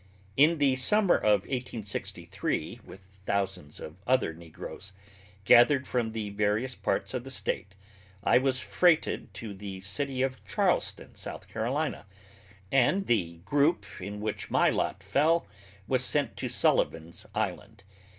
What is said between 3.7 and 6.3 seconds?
of other negroes, gathered from